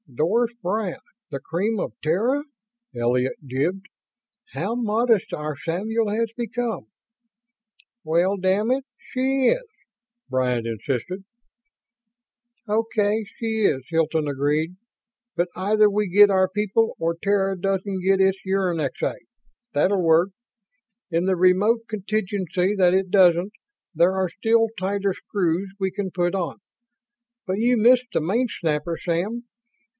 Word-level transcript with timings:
"Doris 0.13 0.51
Bryant, 0.61 1.03
the 1.29 1.39
cream 1.39 1.79
of 1.79 1.93
Terra!" 2.03 2.43
Elliott 2.93 3.37
gibed. 3.47 3.85
"How 4.51 4.75
modest 4.75 5.31
our 5.31 5.55
Samuel 5.55 6.09
has 6.09 6.27
become!" 6.35 6.87
"Well, 8.03 8.35
damn 8.35 8.71
it, 8.71 8.83
she 8.97 9.47
is!" 9.47 9.67
Bryant 10.27 10.65
insisted. 10.67 11.23
"Okay, 12.67 13.23
she 13.37 13.61
is," 13.61 13.83
Hilton 13.89 14.27
agreed. 14.27 14.75
"But 15.37 15.47
either 15.55 15.89
we 15.89 16.09
get 16.09 16.29
our 16.31 16.49
people 16.49 16.95
or 16.99 17.15
Terra 17.21 17.57
doesn't 17.57 18.03
get 18.03 18.19
its 18.19 18.39
uranexite. 18.45 19.27
That'll 19.73 20.01
work. 20.03 20.29
In 21.11 21.23
the 21.25 21.37
remote 21.37 21.83
contingency 21.87 22.75
that 22.75 22.93
it 22.93 23.11
doesn't, 23.11 23.53
there 23.95 24.13
are 24.13 24.29
still 24.29 24.67
tighter 24.77 25.13
screws 25.13 25.71
we 25.79 25.89
can 25.91 26.09
put 26.11 26.35
on. 26.35 26.57
But 27.47 27.59
you 27.59 27.77
missed 27.77 28.07
the 28.11 28.19
main 28.19 28.47
snapper, 28.49 28.97
Sam. 28.97 29.45